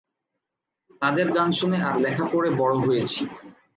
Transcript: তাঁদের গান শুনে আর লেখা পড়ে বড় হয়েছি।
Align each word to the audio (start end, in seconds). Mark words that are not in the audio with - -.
তাঁদের 1.01 1.27
গান 1.31 1.49
শুনে 1.51 1.77
আর 1.87 1.95
লেখা 1.99 2.25
পড়ে 2.31 2.49
বড় 2.61 2.75
হয়েছি। 2.85 3.21